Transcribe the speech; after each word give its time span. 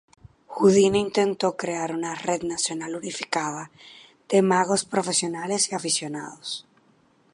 Houdini 0.47 0.99
intentó 0.99 1.55
crear 1.57 1.91
una 1.93 2.15
red 2.15 2.41
nacional 2.41 2.95
unificada, 2.95 3.69
de 4.29 4.41
magos 4.41 4.83
profesionales 4.83 5.71
y 5.71 5.75
aficionados. 5.75 6.65